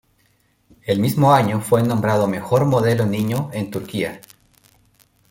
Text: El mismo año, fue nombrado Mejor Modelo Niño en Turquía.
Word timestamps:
El 0.81 0.99
mismo 0.99 1.31
año, 1.31 1.61
fue 1.61 1.83
nombrado 1.83 2.27
Mejor 2.27 2.65
Modelo 2.65 3.05
Niño 3.05 3.51
en 3.53 3.69
Turquía. 3.69 4.19